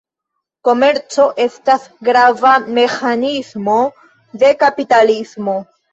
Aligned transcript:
Komerco 0.67 1.25
estas 1.43 1.85
grava 2.09 2.55
meĥanismo 2.79 3.77
de 4.45 4.51
kapitalismo. 4.65 5.59